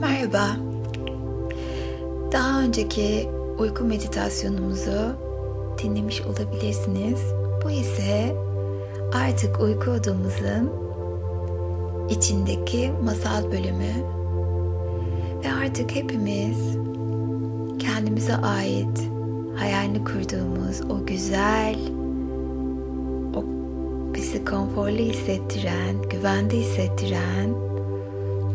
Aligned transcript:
Merhaba. 0.00 0.56
Daha 2.32 2.60
önceki 2.62 3.28
uyku 3.58 3.84
meditasyonumuzu 3.84 5.16
dinlemiş 5.82 6.20
olabilirsiniz. 6.20 7.20
Bu 7.64 7.70
ise 7.70 8.36
artık 9.14 9.60
uyku 9.60 9.90
odamızın 9.90 10.70
içindeki 12.10 12.92
masal 13.04 13.52
bölümü 13.52 13.94
ve 15.44 15.52
artık 15.64 15.94
hepimiz 15.94 16.58
kendimize 17.78 18.36
ait 18.36 19.10
hayalini 19.56 20.04
kurduğumuz 20.04 20.80
o 20.90 21.06
güzel 21.06 21.76
o 23.36 23.44
bizi 24.14 24.44
konforlu 24.44 24.98
hissettiren, 24.98 26.02
güvende 26.10 26.56
hissettiren 26.56 27.65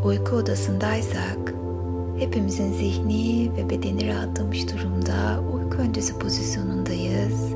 uyku 0.04 0.36
odasındaysak 0.36 1.54
hepimizin 2.20 2.74
zihni 2.74 3.52
ve 3.58 3.70
bedeni 3.70 4.08
rahatlamış 4.08 4.74
durumda 4.74 5.40
uyku 5.54 5.78
öncesi 5.78 6.20
pozisyonundayız. 6.20 7.54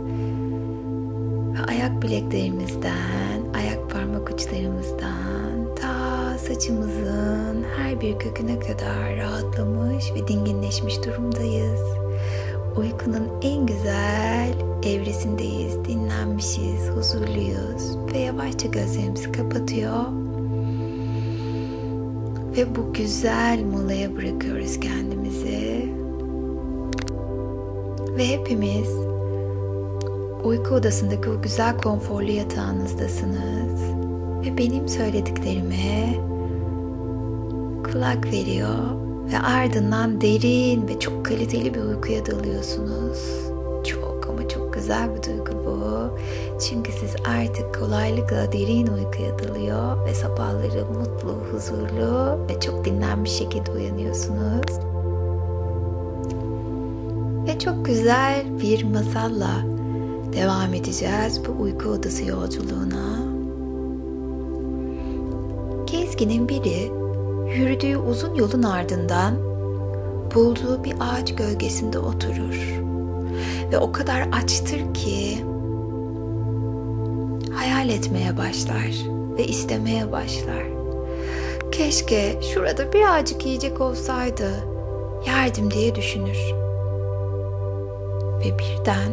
Ve 1.54 1.60
ayak 1.68 2.02
bileklerimizden, 2.02 3.42
ayak 3.54 3.92
parmak 3.92 4.30
uçlarımızdan 4.30 5.76
ta 5.76 6.38
saçımızın 6.38 7.66
her 7.78 8.02
bir 8.02 8.20
köküne 8.20 8.60
kadar 8.60 9.16
rahatlamış 9.18 10.06
ve 10.16 10.28
dinginleşmiş 10.28 11.04
durumdayız. 11.06 11.82
Uykunun 12.78 13.28
en 13.42 13.66
güzel 13.66 14.54
evresindeyiz, 14.84 15.86
dinlenmişiz, 15.86 16.90
huzurluyuz 16.96 18.14
ve 18.14 18.18
yavaşça 18.18 18.68
gözlerimizi 18.68 19.32
kapatıyor 19.32 20.25
ve 22.58 22.76
bu 22.76 22.94
güzel 22.94 23.64
molaya 23.64 24.16
bırakıyoruz 24.16 24.80
kendimizi. 24.80 25.90
Ve 28.18 28.28
hepimiz 28.28 28.90
uyku 30.44 30.76
odasındaki 30.76 31.30
o 31.30 31.42
güzel 31.42 31.78
konforlu 31.78 32.32
yatağınızdasınız. 32.32 33.82
Ve 34.46 34.58
benim 34.58 34.90
söylediklerime 34.90 36.14
kulak 37.84 38.26
veriyor 38.26 39.06
ve 39.32 39.40
ardından 39.40 40.22
derin 40.22 40.88
ve 40.88 41.00
çok 41.00 41.26
kaliteli 41.26 41.74
bir 41.74 41.82
uykuya 41.82 42.26
dalıyorsunuz. 42.26 43.20
Çok 43.84 44.28
ama 44.30 44.48
çok 44.50 44.74
güzel 44.74 45.16
bir 45.16 45.24
duygu. 45.24 45.55
Çünkü 46.60 46.92
siz 46.92 47.16
artık 47.26 47.80
kolaylıkla 47.80 48.52
derin 48.52 48.88
uykuya 48.88 49.40
dalıyor 49.40 50.06
ve 50.06 50.14
sabahları 50.14 50.86
mutlu, 50.86 51.32
huzurlu 51.52 52.40
ve 52.50 52.60
çok 52.60 52.86
dinlenmiş 52.86 53.32
şekilde 53.32 53.72
uyanıyorsunuz. 53.72 54.80
Ve 57.48 57.60
çok 57.60 57.86
güzel 57.86 58.46
bir 58.62 58.84
masalla 58.84 59.52
devam 60.34 60.74
edeceğiz 60.74 61.42
bu 61.48 61.64
uyku 61.64 61.90
odası 61.90 62.26
yolculuğuna. 62.26 63.26
Gezginin 65.86 66.50
biri 66.50 66.92
yürüdüğü 67.60 67.98
uzun 67.98 68.36
yolun 68.36 68.64
ardından 68.64 69.34
bulduğu 70.36 70.84
bir 70.84 70.94
ağaç 71.00 71.36
gölgesinde 71.36 72.00
oturur. 72.00 72.82
Ve 73.72 73.78
o 73.78 73.92
kadar 73.92 74.28
açtır 74.32 74.94
ki 74.94 75.38
hayal 77.66 77.90
etmeye 77.90 78.38
başlar 78.38 78.92
ve 79.38 79.48
istemeye 79.48 80.12
başlar. 80.12 80.64
Keşke 81.72 82.40
şurada 82.54 82.94
birazcık 82.94 83.46
yiyecek 83.46 83.82
olsaydı, 83.82 84.50
yerdim 85.28 85.72
diye 85.72 85.96
düşünür. 85.96 86.38
Ve 88.40 88.60
birden 88.60 89.12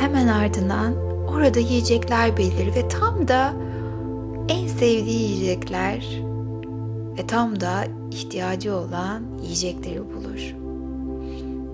hemen 0.00 0.28
ardından 0.28 0.94
orada 1.28 1.58
yiyecekler 1.58 2.36
belir 2.36 2.74
ve 2.74 2.88
tam 2.88 3.28
da 3.28 3.52
en 4.48 4.66
sevdiği 4.66 5.30
yiyecekler 5.30 6.06
ve 7.18 7.26
tam 7.26 7.60
da 7.60 7.84
ihtiyacı 8.10 8.74
olan 8.74 9.22
yiyecekleri 9.42 10.00
bulur. 10.00 10.54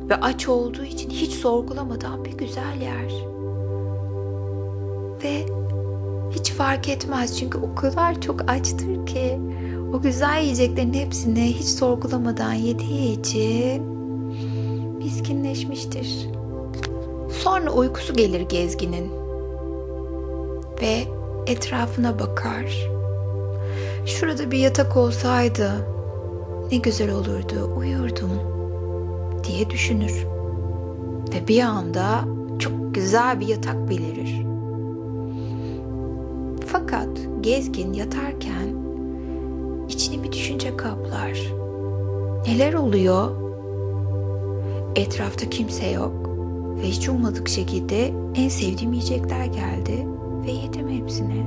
Ve 0.08 0.14
aç 0.14 0.48
olduğu 0.48 0.84
için 0.84 1.10
hiç 1.10 1.32
sorgulamadan 1.32 2.24
bir 2.24 2.32
güzel 2.32 2.80
yer. 2.82 3.33
Ve 5.24 5.46
hiç 6.30 6.52
fark 6.52 6.88
etmez 6.88 7.38
çünkü 7.38 7.58
o 7.58 7.74
kadar 7.74 8.20
çok 8.20 8.50
açtır 8.50 9.06
ki 9.06 9.40
o 9.94 10.00
güzel 10.00 10.42
yiyeceklerin 10.42 10.94
hepsini 10.94 11.54
hiç 11.54 11.66
sorgulamadan 11.66 12.52
yediği 12.52 13.20
için 13.20 13.82
miskinleşmiştir. 14.98 16.28
Sonra 17.30 17.70
uykusu 17.70 18.14
gelir 18.14 18.40
gezginin 18.40 19.10
ve 20.82 21.04
etrafına 21.46 22.18
bakar. 22.18 22.88
Şurada 24.06 24.50
bir 24.50 24.58
yatak 24.58 24.96
olsaydı 24.96 25.70
ne 26.72 26.76
güzel 26.76 27.10
olurdu, 27.10 27.74
uyurdum 27.76 28.30
diye 29.44 29.70
düşünür. 29.70 30.26
Ve 31.34 31.48
bir 31.48 31.60
anda 31.60 32.24
çok 32.58 32.94
güzel 32.94 33.40
bir 33.40 33.46
yatak 33.46 33.88
belirir. 33.88 34.44
Fakat 36.74 37.08
gezgin 37.40 37.92
yatarken 37.92 38.74
içini 39.88 40.22
bir 40.22 40.32
düşünce 40.32 40.76
kaplar. 40.76 41.40
Neler 42.46 42.74
oluyor? 42.74 43.30
Etrafta 44.96 45.50
kimse 45.50 45.90
yok 45.90 46.30
ve 46.82 46.82
hiç 46.82 47.08
ummadık 47.08 47.48
şekilde 47.48 48.12
en 48.34 48.48
sevdiğim 48.48 48.92
yiyecekler 48.92 49.44
geldi 49.44 50.06
ve 50.46 50.50
yedim 50.50 50.88
hepsini. 50.88 51.46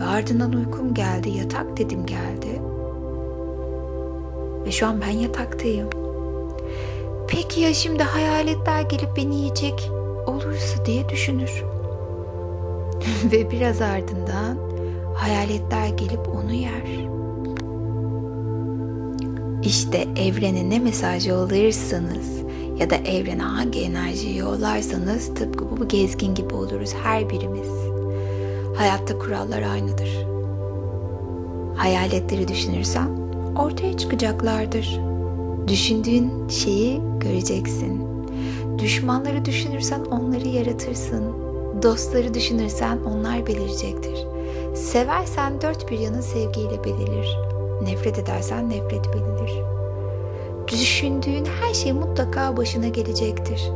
Ve 0.00 0.04
ardından 0.04 0.52
uykum 0.52 0.94
geldi, 0.94 1.30
yatak 1.30 1.76
dedim 1.76 2.06
geldi. 2.06 2.62
Ve 4.66 4.70
şu 4.70 4.86
an 4.86 5.00
ben 5.00 5.18
yataktayım. 5.18 5.88
Peki 7.28 7.60
ya 7.60 7.74
şimdi 7.74 8.02
hayaletler 8.02 8.82
gelip 8.82 9.16
beni 9.16 9.36
yiyecek 9.36 9.90
olursa 10.26 10.84
diye 10.84 11.08
düşünür. 11.08 11.64
Ve 13.32 13.50
biraz 13.50 13.80
ardından 13.80 14.58
hayaletler 15.14 15.88
gelip 15.88 16.28
onu 16.28 16.52
yer. 16.52 17.10
İşte 19.62 20.06
evrene 20.16 20.70
ne 20.70 20.78
mesaj 20.78 21.28
yollarsanız 21.28 22.40
ya 22.78 22.90
da 22.90 22.94
evrene 22.94 23.42
hangi 23.42 23.80
enerjiyi 23.80 24.38
yollarsanız 24.38 25.34
tıpkı 25.34 25.76
bu 25.76 25.88
gezgin 25.88 26.34
gibi 26.34 26.54
oluruz 26.54 26.94
her 27.02 27.30
birimiz. 27.30 27.68
Hayatta 28.76 29.18
kurallar 29.18 29.62
aynıdır. 29.62 30.26
Hayaletleri 31.76 32.48
düşünürsen 32.48 33.08
ortaya 33.58 33.96
çıkacaklardır. 33.96 35.00
Düşündüğün 35.68 36.48
şeyi 36.48 37.00
göreceksin. 37.20 38.02
Düşmanları 38.78 39.44
düşünürsen 39.44 40.00
onları 40.00 40.48
yaratırsın. 40.48 41.49
Dostları 41.82 42.34
düşünürsen 42.34 42.98
onlar 42.98 43.46
belirecektir. 43.46 44.26
Seversen 44.74 45.60
dört 45.60 45.90
bir 45.90 45.98
yanın 45.98 46.20
sevgiyle 46.20 46.84
belirir. 46.84 47.38
Nefret 47.82 48.18
edersen 48.18 48.70
nefret 48.70 49.08
belirir. 49.08 49.62
Düşündüğün 50.68 51.44
her 51.60 51.74
şey 51.74 51.92
mutlaka 51.92 52.56
başına 52.56 52.88
gelecektir. 52.88 53.70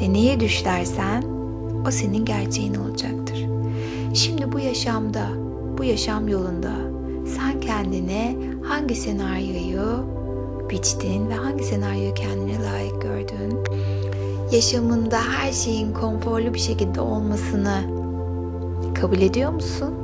Ve 0.00 0.12
neye 0.12 0.40
düş 0.40 0.64
dersen 0.64 1.24
o 1.88 1.90
senin 1.90 2.24
gerçeğin 2.24 2.74
olacaktır. 2.74 3.46
Şimdi 4.14 4.52
bu 4.52 4.58
yaşamda, 4.58 5.26
bu 5.78 5.84
yaşam 5.84 6.28
yolunda 6.28 6.72
sen 7.36 7.60
kendine 7.60 8.36
hangi 8.62 8.94
senaryoyu 8.94 10.04
biçtin 10.70 11.28
ve 11.28 11.34
hangi 11.34 11.64
senaryoyu 11.64 12.14
kendine 12.14 12.64
layık 12.64 13.02
gördün? 13.02 13.58
Yaşamında 14.50 15.18
her 15.22 15.52
şeyin 15.52 15.92
konforlu 15.92 16.54
bir 16.54 16.58
şekilde 16.58 17.00
olmasını 17.00 17.80
kabul 19.00 19.18
ediyor 19.18 19.52
musun? 19.52 19.94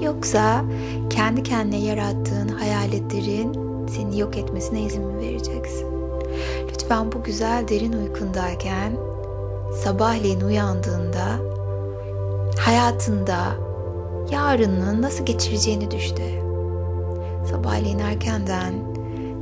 Yoksa 0.00 0.64
kendi 1.10 1.42
kendine 1.42 1.80
yarattığın 1.80 2.48
hayaletlerin 2.48 3.52
seni 3.88 4.18
yok 4.18 4.36
etmesine 4.36 4.82
izin 4.82 5.04
mi 5.04 5.18
vereceksin? 5.18 5.86
Lütfen 6.72 7.12
bu 7.12 7.22
güzel 7.22 7.68
derin 7.68 7.92
uykundayken 7.92 8.92
sabahleyin 9.84 10.40
uyandığında 10.40 11.26
hayatında 12.58 13.38
yarını 14.30 15.02
nasıl 15.02 15.26
geçireceğini 15.26 15.90
düşte. 15.90 16.42
Sabahleyin 17.50 17.98
erkenden 17.98 18.74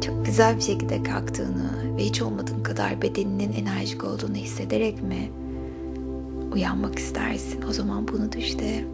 çok 0.01 0.27
güzel 0.27 0.57
bir 0.57 0.63
şekilde 0.63 1.03
kalktığını 1.03 1.86
ve 1.99 2.05
hiç 2.05 2.23
olmadığın 2.23 2.63
kadar 2.63 3.03
bedeninin 3.03 3.53
enerjik 3.53 4.05
olduğunu 4.05 4.35
hissederek 4.35 5.03
mi 5.03 5.31
uyanmak 6.53 6.99
istersin? 6.99 7.65
O 7.71 7.73
zaman 7.73 8.09
bunu 8.09 8.33
düşte. 8.33 8.85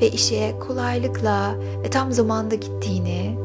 Ve 0.00 0.08
işe 0.08 0.54
kolaylıkla 0.66 1.54
ve 1.84 1.90
tam 1.90 2.12
zamanda 2.12 2.54
gittiğini, 2.54 3.38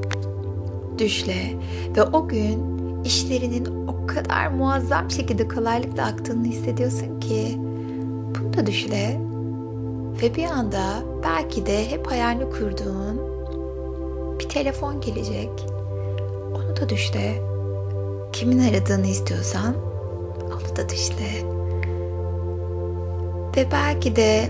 düşle 0.97 1.55
ve 1.95 2.03
o 2.03 2.27
gün 2.27 2.79
işlerinin 3.03 3.87
o 3.87 4.07
kadar 4.07 4.47
muazzam 4.47 5.11
şekilde 5.11 5.47
kolaylıkla 5.47 6.05
aktığını 6.05 6.45
hissediyorsun 6.45 7.19
ki 7.19 7.57
bunu 8.39 8.53
da 8.53 8.65
düşle 8.65 9.21
ve 10.21 10.35
bir 10.35 10.45
anda 10.45 11.03
belki 11.23 11.65
de 11.65 11.91
hep 11.91 12.07
hayalini 12.07 12.49
kurduğun 12.49 13.19
bir 14.39 14.49
telefon 14.49 15.01
gelecek. 15.01 15.49
Onu 16.55 16.75
da 16.75 16.89
düşle. 16.89 17.58
Kimin 18.33 18.59
aradığını 18.59 19.07
istiyorsan 19.07 19.75
onu 20.45 20.75
da 20.75 20.89
düşle. 20.89 21.59
Ve 23.57 23.71
belki 23.71 24.15
de 24.15 24.49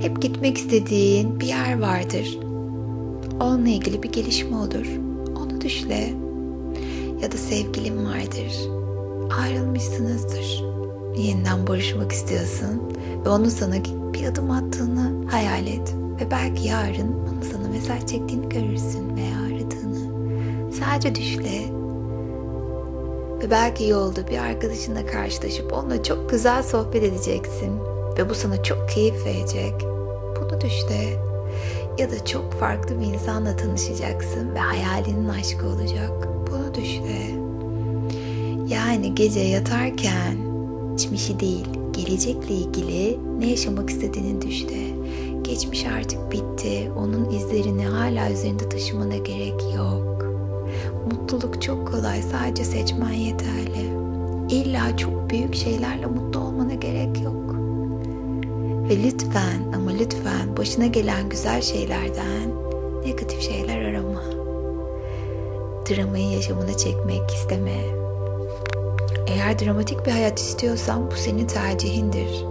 hep 0.00 0.22
gitmek 0.22 0.58
istediğin 0.58 1.40
bir 1.40 1.46
yer 1.46 1.80
vardır. 1.80 2.38
Onunla 3.40 3.68
ilgili 3.68 4.02
bir 4.02 4.12
gelişme 4.12 4.56
olur. 4.56 4.86
Onu 5.36 5.60
düşle. 5.60 6.14
Ya 7.22 7.32
da 7.32 7.36
sevgilin 7.36 8.04
vardır. 8.04 8.52
Ayrılmışsınızdır. 9.40 10.64
Yeniden 11.16 11.66
barışmak 11.66 12.12
istiyorsun 12.12 12.82
ve 13.24 13.28
onun 13.28 13.48
sana 13.48 13.74
bir 14.14 14.26
adım 14.26 14.50
attığını 14.50 15.30
hayal 15.30 15.66
et. 15.66 15.94
Ve 16.20 16.30
belki 16.30 16.68
yarın 16.68 17.12
onu 17.12 17.44
sana 17.52 17.68
mesaj 17.68 18.00
çektiğini 18.06 18.48
görürsün 18.48 19.16
veya. 19.16 19.37
Sadece 20.88 21.14
düşle. 21.14 21.64
Ve 23.42 23.50
belki 23.50 23.84
yolda 23.84 24.28
bir 24.28 24.38
arkadaşınla 24.38 25.06
karşılaşıp 25.06 25.72
onunla 25.72 26.02
çok 26.02 26.30
güzel 26.30 26.62
sohbet 26.62 27.02
edeceksin. 27.02 27.72
Ve 28.18 28.28
bu 28.28 28.34
sana 28.34 28.62
çok 28.62 28.88
keyif 28.88 29.24
verecek. 29.24 29.74
Bunu 30.36 30.60
düşle. 30.60 31.20
Ya 31.98 32.10
da 32.10 32.24
çok 32.24 32.52
farklı 32.52 33.00
bir 33.00 33.06
insanla 33.06 33.56
tanışacaksın 33.56 34.54
ve 34.54 34.58
hayalinin 34.58 35.28
aşkı 35.28 35.66
olacak. 35.66 36.28
Bunu 36.50 36.74
düşle. 36.74 37.30
Yani 38.74 39.14
gece 39.14 39.40
yatarken 39.40 40.36
geçmişi 40.96 41.40
değil, 41.40 41.66
gelecekle 41.92 42.54
ilgili 42.54 43.18
ne 43.38 43.46
yaşamak 43.50 43.90
istediğini 43.90 44.42
düşle. 44.42 44.88
Geçmiş 45.42 45.84
artık 45.84 46.32
bitti. 46.32 46.90
Onun 46.98 47.30
izlerini 47.30 47.86
hala 47.86 48.30
üzerinde 48.30 48.68
taşımana 48.68 49.16
gerek 49.16 49.62
yok. 49.76 50.27
Mutluluk 51.10 51.62
çok 51.62 51.88
kolay. 51.88 52.22
Sadece 52.22 52.64
seçmen 52.64 53.12
yeterli. 53.12 53.90
İlla 54.50 54.96
çok 54.96 55.30
büyük 55.30 55.54
şeylerle 55.54 56.06
mutlu 56.06 56.40
olmana 56.40 56.74
gerek 56.74 57.22
yok. 57.22 57.54
Ve 58.88 59.02
lütfen 59.02 59.72
ama 59.76 59.90
lütfen 59.90 60.56
başına 60.56 60.86
gelen 60.86 61.28
güzel 61.28 61.62
şeylerden 61.62 62.50
negatif 63.06 63.40
şeyler 63.40 63.82
arama. 63.82 64.22
Dramayı 65.90 66.30
yaşamına 66.30 66.76
çekmek 66.76 67.30
isteme. 67.30 67.76
Eğer 69.26 69.58
dramatik 69.58 70.06
bir 70.06 70.10
hayat 70.10 70.38
istiyorsan 70.38 71.10
bu 71.10 71.16
senin 71.16 71.46
tercihindir. 71.46 72.44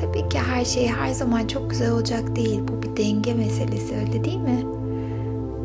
Tabii 0.00 0.28
ki 0.28 0.38
her 0.38 0.64
şey 0.64 0.88
her 0.88 1.12
zaman 1.12 1.46
çok 1.46 1.70
güzel 1.70 1.92
olacak 1.92 2.36
değil. 2.36 2.60
Bu 2.68 2.82
bir 2.82 2.96
denge 2.96 3.34
meselesi 3.34 3.94
öyle 3.96 4.24
değil 4.24 4.40
mi? 4.40 4.73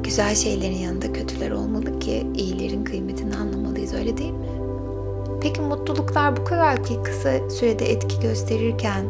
Güzel 0.10 0.36
şeylerin 0.36 0.78
yanında 0.78 1.14
kötüler 1.14 1.52
olmalı 1.52 2.00
ki 2.00 2.28
iyilerin 2.36 2.84
kıymetini 2.84 3.36
anlamalıyız 3.36 3.94
öyle 3.94 4.18
değil 4.18 4.32
mi? 4.32 4.46
Peki 5.42 5.62
mutluluklar 5.62 6.38
bu 6.38 6.44
kadar 6.44 6.84
ki 6.84 7.00
kısa 7.04 7.50
sürede 7.50 7.92
etki 7.92 8.20
gösterirken 8.20 9.06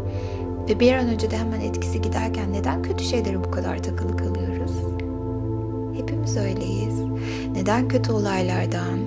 ve 0.69 0.79
bir 0.79 0.93
an 0.93 1.07
önce 1.07 1.31
de 1.31 1.37
hemen 1.37 1.61
etkisi 1.61 2.01
giderken 2.01 2.53
neden 2.53 2.81
kötü 2.81 3.03
şeylere 3.03 3.43
bu 3.43 3.51
kadar 3.51 3.83
takılı 3.83 4.17
kalıyoruz? 4.17 4.71
Hepimiz 5.97 6.37
öyleyiz. 6.37 6.99
Neden 7.53 7.87
kötü 7.87 8.11
olaylardan, 8.11 8.99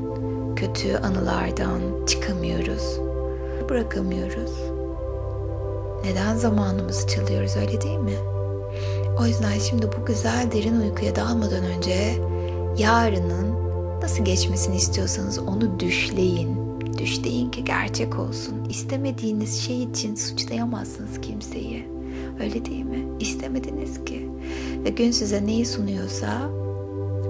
kötü 0.57 0.97
anılardan 0.97 1.81
çıkamıyoruz? 2.07 2.99
Bırakamıyoruz. 3.69 4.53
Neden 6.05 6.37
zamanımızı 6.37 7.07
çalıyoruz 7.07 7.57
öyle 7.57 7.81
değil 7.81 7.99
mi? 7.99 8.32
O 9.21 9.27
yüzden 9.27 9.59
şimdi 9.59 9.87
bu 9.87 10.07
güzel 10.07 10.53
derin 10.53 10.81
uykuya 10.81 11.17
dalmadan 11.17 11.65
önce 11.65 12.15
yarının 12.79 13.53
nasıl 14.03 14.25
geçmesini 14.25 14.77
istiyorsanız 14.77 15.39
onu 15.39 15.81
düşleyin. 15.81 16.63
Düşleyin 16.99 17.51
ki 17.51 17.65
gerçek 17.65 18.19
olsun. 18.19 18.55
İstemediğiniz 18.71 19.61
şey 19.61 19.83
için 19.83 20.15
suçlayamazsınız 20.15 21.21
kimseyi. 21.21 21.89
Öyle 22.41 22.65
değil 22.65 22.85
mi? 22.85 23.05
İstemediniz 23.21 24.05
ki. 24.05 24.29
Ve 24.85 24.91
gün 24.91 25.11
size 25.11 25.47
neyi 25.47 25.67
sunuyorsa 25.67 26.51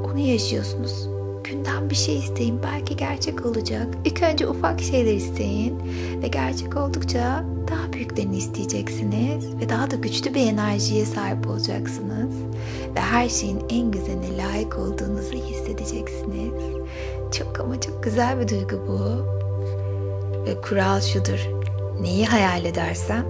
onu 0.05 0.19
yaşıyorsunuz. 0.19 1.08
Günden 1.44 1.90
bir 1.90 1.94
şey 1.94 2.19
isteyin. 2.19 2.61
Belki 2.62 2.96
gerçek 2.96 3.46
olacak. 3.46 3.87
İlk 4.05 4.23
önce 4.23 4.49
ufak 4.49 4.81
şeyler 4.81 5.14
isteyin. 5.14 5.75
Ve 6.23 6.28
gerçek 6.28 6.76
oldukça 6.76 7.44
daha 7.72 7.92
büyüklerini 7.92 8.36
isteyeceksiniz. 8.36 9.60
Ve 9.60 9.69
daha 9.69 9.90
da 9.90 9.96
güçlü 9.96 10.34
bir 10.34 10.46
enerjiye 10.46 11.06
sahip 11.06 11.46
olacaksınız. 11.46 12.34
Ve 12.96 13.00
her 13.00 13.28
şeyin 13.28 13.60
en 13.70 13.90
güzeline 13.90 14.36
layık 14.36 14.78
olduğunuzu 14.78 15.32
hissedeceksiniz. 15.32 16.52
Çok 17.38 17.60
ama 17.60 17.80
çok 17.80 18.02
güzel 18.02 18.40
bir 18.40 18.48
duygu 18.48 18.86
bu. 18.88 19.00
Ve 20.46 20.60
kural 20.60 21.00
şudur. 21.00 21.48
Neyi 22.00 22.26
hayal 22.26 22.64
edersen 22.64 23.24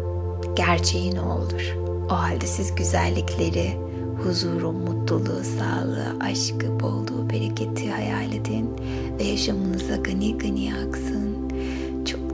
gerçeğin 0.57 1.17
o 1.17 1.35
olur. 1.35 1.77
O 2.11 2.13
halde 2.13 2.47
siz 2.47 2.75
güzellikleri, 2.75 3.79
huzuru, 4.25 4.73
mutluluğu, 4.73 5.43
sağlığı, 5.59 6.25
aşkı, 6.25 6.81
bolluğu, 6.81 7.31
bereketi 7.31 7.91
hayal 7.91 8.33
edin 8.33 8.71
ve 9.19 9.25
yaşamınıza 9.25 9.97
gani 9.97 10.39
gani 10.39 10.73
aksın. 10.75 11.12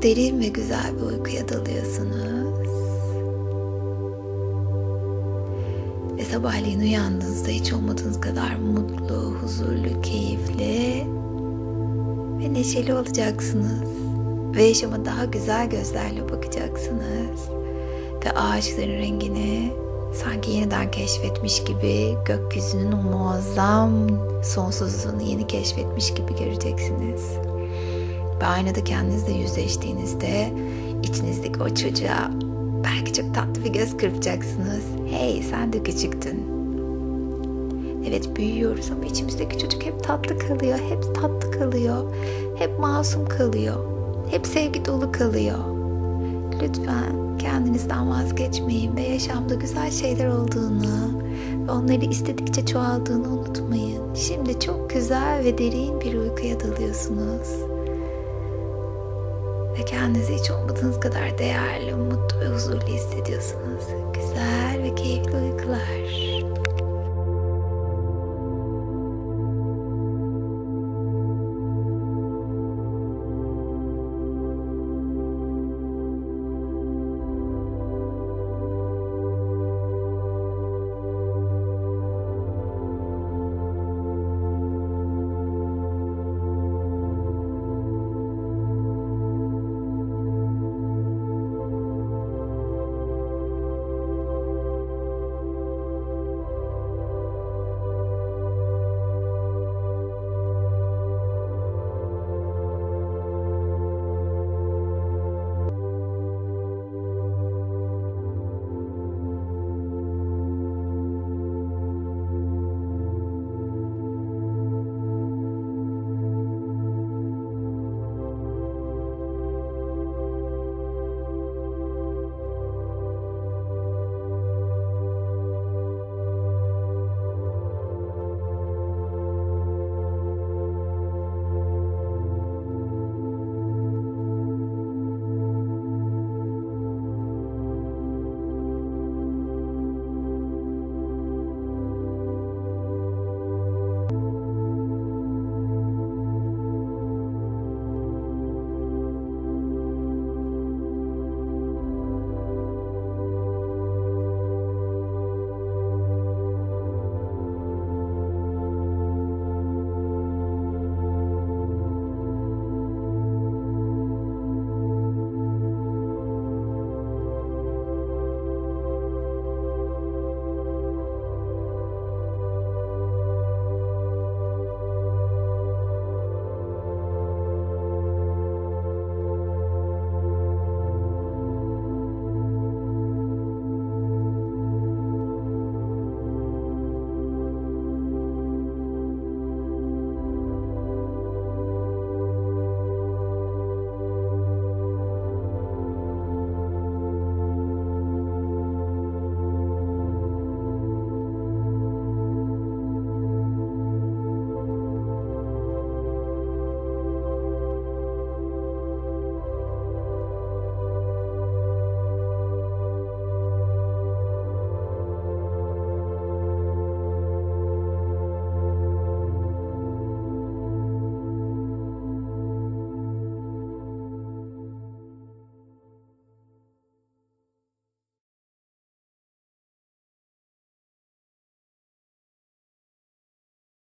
Derin 0.02 0.40
ve 0.40 0.48
güzel 0.48 0.96
bir 0.96 1.02
uykuya 1.02 1.48
dalıyorsunuz. 1.48 2.68
Ve 6.16 6.24
sabahleyin 6.24 6.80
uyandığınızda 6.80 7.48
hiç 7.48 7.72
olmadığınız 7.72 8.20
kadar 8.20 8.56
mutlu, 8.56 9.16
huzurlu, 9.16 10.02
keyifli 10.02 11.06
ve 12.38 12.52
neşeli 12.52 12.94
olacaksınız. 12.94 13.88
Ve 14.56 14.62
yaşama 14.62 15.04
daha 15.04 15.24
güzel 15.24 15.70
gözlerle 15.70 16.28
bakacaksınız. 16.28 17.48
Ve 18.24 18.30
ağaçların 18.30 18.98
rengini 18.98 19.72
sanki 20.14 20.50
yeniden 20.50 20.90
keşfetmiş 20.90 21.64
gibi 21.64 22.14
gökyüzünün 22.26 22.92
o 22.92 23.02
muazzam 23.02 23.92
sonsuzluğunu 24.44 25.22
yeni 25.22 25.46
keşfetmiş 25.46 26.14
gibi 26.14 26.36
göreceksiniz. 26.38 27.22
Ve 28.40 28.46
aynada 28.46 28.84
kendinizle 28.84 29.32
yüzleştiğinizde 29.32 30.52
içinizdeki 31.02 31.62
o 31.62 31.74
çocuğa 31.74 32.30
belki 32.84 33.12
çok 33.12 33.34
tatlı 33.34 33.64
bir 33.64 33.70
göz 33.70 33.96
kırpacaksınız. 33.96 34.84
Hey 35.10 35.42
sen 35.42 35.72
de 35.72 35.82
küçüktün. 35.82 36.58
Evet 38.08 38.36
büyüyoruz 38.36 38.90
ama 38.90 39.04
içimizdeki 39.04 39.58
çocuk 39.58 39.86
hep 39.86 40.04
tatlı 40.04 40.38
kalıyor, 40.38 40.78
hep 40.88 41.14
tatlı 41.14 41.50
kalıyor, 41.50 42.12
hep 42.58 42.78
masum 42.78 43.28
kalıyor, 43.28 43.84
hep 44.30 44.46
sevgi 44.46 44.84
dolu 44.84 45.12
kalıyor. 45.12 45.58
Lütfen 46.62 47.38
kendinizden 47.38 48.10
vazgeçmeyin 48.10 48.96
ve 48.96 49.02
yaşamda 49.02 49.54
güzel 49.54 49.90
şeyler 49.90 50.28
olduğunu 50.28 51.22
ve 51.66 51.72
onları 51.72 52.04
istedikçe 52.04 52.66
çoğaldığını 52.66 53.28
unutmayın. 53.28 54.14
Şimdi 54.14 54.60
çok 54.60 54.90
güzel 54.90 55.44
ve 55.44 55.58
derin 55.58 56.00
bir 56.00 56.14
uykuya 56.14 56.60
dalıyorsunuz. 56.60 57.77
Ve 59.78 59.84
kendinizi 59.84 60.34
hiç 60.34 60.50
olmadığınız 60.50 61.00
kadar 61.00 61.38
değerli, 61.38 61.94
mutlu 61.94 62.40
ve 62.40 62.48
huzurlu 62.48 62.86
hissediyorsunuz. 62.86 63.84
Güzel 64.14 64.82
ve 64.82 64.94
keyifli 64.94 65.36
uykular. 65.36 66.37